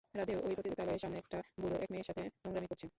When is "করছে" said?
2.67-2.87